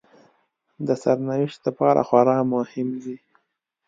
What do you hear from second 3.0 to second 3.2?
دي